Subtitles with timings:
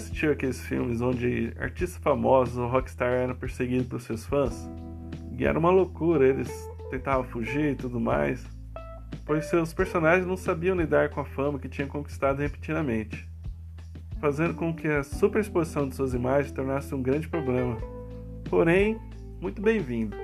[0.00, 4.68] assistiu aqueles filmes onde artistas famosos ou rockstar eram perseguidos pelos seus fãs?
[5.38, 6.50] E era uma loucura, eles
[6.90, 8.44] tentavam fugir e tudo mais,
[9.26, 13.28] pois seus personagens não sabiam lidar com a fama que tinham conquistado repetidamente,
[14.20, 17.76] fazendo com que a superexposição de suas imagens tornasse um grande problema.
[18.48, 18.98] Porém,
[19.40, 20.16] muito bem-vindo.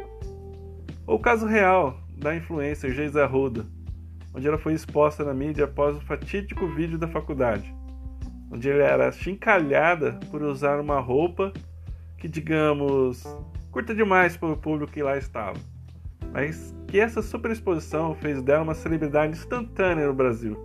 [1.06, 3.66] O caso real da influencer Geisa Arruda,
[4.34, 7.75] onde ela foi exposta na mídia após o fatídico vídeo da faculdade,
[8.50, 11.52] onde ela era chincalhada por usar uma roupa
[12.18, 13.24] que, digamos,
[13.70, 15.58] curta demais para o público que lá estava.
[16.32, 20.56] Mas que essa superexposição fez dela uma celebridade instantânea no Brasil,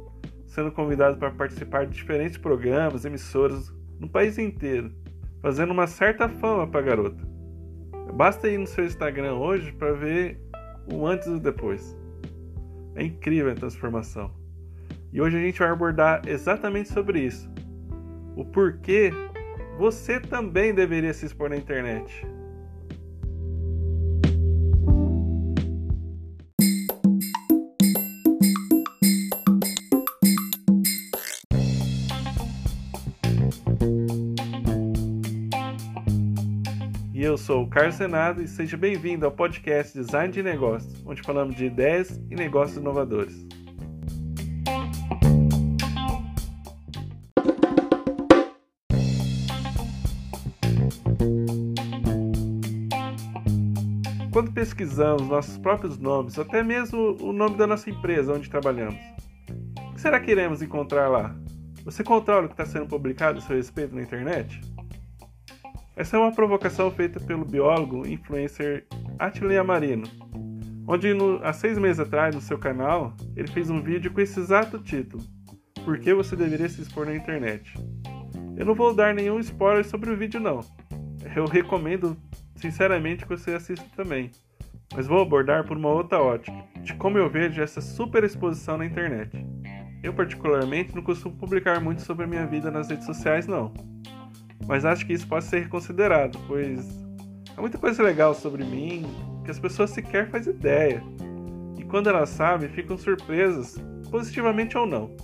[0.46, 4.92] sendo convidada para participar de diferentes programas, emissoras no país inteiro,
[5.42, 7.32] fazendo uma certa fama para a garota.
[8.14, 10.40] Basta ir no seu Instagram hoje para ver
[10.92, 11.98] o antes e o depois.
[12.96, 14.32] É incrível a transformação.
[15.14, 17.50] E hoje a gente vai abordar exatamente sobre isso.
[18.36, 19.12] O porquê
[19.78, 22.26] você também deveria se expor na internet.
[37.14, 41.22] E eu sou o Carlos Senado e seja bem-vindo ao podcast Design de Negócios, onde
[41.22, 43.51] falamos de ideias e negócios inovadores.
[54.32, 59.00] Quando pesquisamos nossos próprios nomes, até mesmo o nome da nossa empresa onde trabalhamos,
[59.90, 61.36] o que será que iremos encontrar lá?
[61.84, 64.62] Você controla o que está sendo publicado a seu respeito na internet?
[65.96, 68.88] Essa é uma provocação feita pelo biólogo e influencer
[69.20, 70.08] Atila Amarino,
[70.88, 74.40] onde no, há seis meses atrás, no seu canal, ele fez um vídeo com esse
[74.40, 75.22] exato título:
[75.84, 77.74] Por que você deveria se expor na internet?
[78.56, 80.62] Eu não vou dar nenhum spoiler sobre o vídeo, não.
[81.36, 82.18] Eu recomendo
[82.56, 84.32] sinceramente que você assista também,
[84.94, 88.86] mas vou abordar por uma outra ótica, de como eu vejo essa super exposição na
[88.86, 89.46] internet.
[90.04, 93.72] Eu, particularmente, não costumo publicar muito sobre a minha vida nas redes sociais, não.
[94.68, 96.88] Mas acho que isso pode ser reconsiderado, pois
[97.56, 99.06] há muita coisa legal sobre mim
[99.44, 101.04] que as pessoas sequer fazem ideia.
[101.78, 103.76] E quando elas sabem, ficam surpresas,
[104.10, 105.16] positivamente ou não.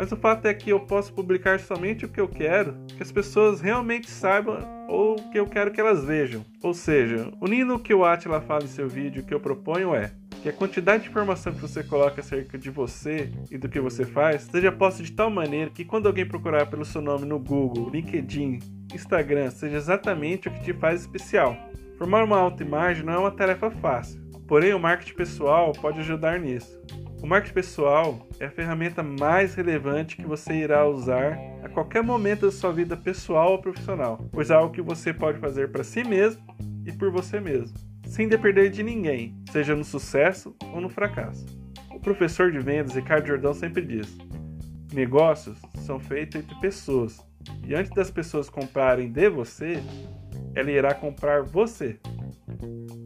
[0.00, 3.12] Mas o fato é que eu posso publicar somente o que eu quero que as
[3.12, 6.42] pessoas realmente saibam ou que eu quero que elas vejam.
[6.62, 9.94] Ou seja, unindo o que o Atila fala em seu vídeo, o que eu proponho
[9.94, 10.10] é
[10.40, 14.06] que a quantidade de informação que você coloca acerca de você e do que você
[14.06, 17.90] faz seja posta de tal maneira que quando alguém procurar pelo seu nome no Google,
[17.90, 18.58] LinkedIn,
[18.94, 21.54] Instagram, seja exatamente o que te faz especial.
[21.98, 24.18] Formar uma autoimagem não é uma tarefa fácil,
[24.48, 26.80] porém o marketing pessoal pode ajudar nisso.
[27.22, 32.46] O marketing pessoal é a ferramenta mais relevante que você irá usar a qualquer momento
[32.46, 36.02] da sua vida pessoal ou profissional, pois é algo que você pode fazer para si
[36.02, 36.42] mesmo
[36.86, 41.44] e por você mesmo, sem depender de ninguém, seja no sucesso ou no fracasso.
[41.90, 44.16] O professor de vendas Ricardo Jordão sempre diz:
[44.90, 47.20] negócios são feitos entre pessoas,
[47.66, 49.82] e antes das pessoas comprarem de você,
[50.54, 52.00] ela irá comprar você.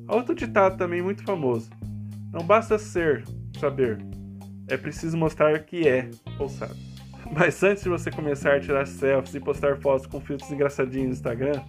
[0.07, 1.69] Outro ditado também muito famoso:
[2.33, 3.25] não basta ser
[3.65, 3.99] saber.
[4.69, 6.75] É preciso mostrar que é ou sabe.
[7.33, 11.13] Mas antes de você começar a tirar selfies e postar fotos com filtros engraçadinhos no
[11.15, 11.63] Instagram,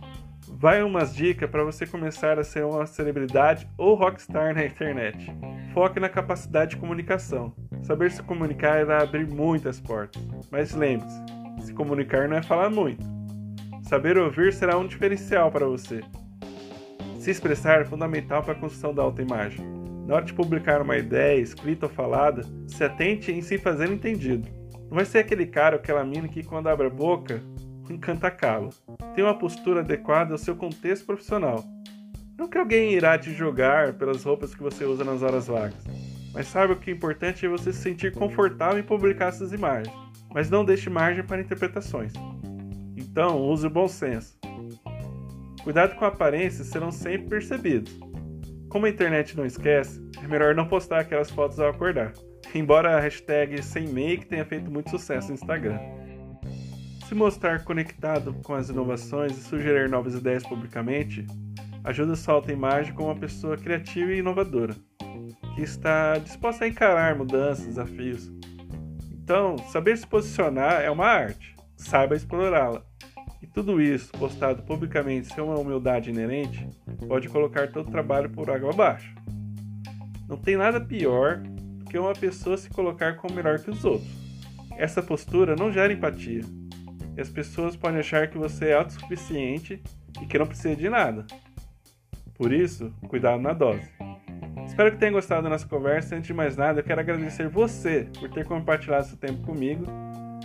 [0.49, 5.31] vai umas dicas para você começar a ser uma celebridade ou rockstar na internet.
[5.73, 7.53] Foque na capacidade de comunicação.
[7.81, 10.21] Saber se comunicar irá abrir muitas portas.
[10.51, 11.21] Mas lembre-se,
[11.61, 13.05] se comunicar não é falar muito.
[13.83, 16.01] Saber ouvir será um diferencial para você.
[17.19, 19.84] Se expressar é fundamental para a construção da autoimagem.
[20.05, 24.47] Na hora de publicar uma ideia, escrita ou falada, se atente em se fazer entendido.
[24.89, 27.41] Não vai ser aquele cara ou aquela mina que, quando abre a boca,
[27.89, 28.69] encanta calo.
[29.15, 31.63] Tenha uma postura adequada ao seu contexto profissional.
[32.37, 35.83] Não que alguém irá te julgar pelas roupas que você usa nas horas vagas,
[36.33, 39.93] mas saiba que o importante é você se sentir confortável em publicar essas imagens,
[40.33, 42.13] mas não deixe margem para interpretações.
[42.95, 44.37] Então, use o bom senso.
[45.63, 47.97] Cuidado com a aparência serão sempre percebidos.
[48.75, 52.11] Como a internet não esquece, é melhor não postar aquelas fotos ao acordar.
[52.53, 55.79] Embora a hashtag sem make tenha feito muito sucesso no Instagram.
[57.07, 61.25] Se mostrar conectado com as inovações e sugerir novas ideias publicamente,
[61.85, 64.75] ajuda sua autoimagem como uma pessoa criativa e inovadora,
[65.55, 68.29] que está disposta a encarar mudanças, desafios.
[69.09, 72.83] Então, saber se posicionar é uma arte, saiba explorá-la.
[73.55, 76.67] Tudo isso, postado publicamente sem uma humildade inerente,
[77.07, 79.15] pode colocar todo o trabalho por água abaixo.
[80.27, 84.11] Não tem nada pior do que uma pessoa se colocar como melhor que os outros.
[84.75, 86.41] Essa postura não gera empatia.
[87.15, 89.81] e as pessoas podem achar que você é autossuficiente
[90.21, 91.25] e que não precisa de nada.
[92.33, 93.89] Por isso, cuidado na dose.
[94.65, 96.17] Espero que tenha gostado da nossa conversa.
[96.17, 99.85] Antes de mais nada, eu quero agradecer você por ter compartilhado seu tempo comigo.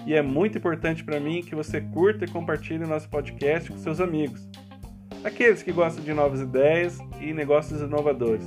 [0.07, 4.01] E é muito importante para mim que você curta e compartilhe nosso podcast com seus
[4.01, 4.49] amigos,
[5.23, 8.47] aqueles que gostam de novas ideias e negócios inovadores.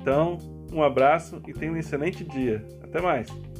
[0.00, 0.38] Então,
[0.72, 2.66] um abraço e tenha um excelente dia.
[2.82, 3.51] Até mais!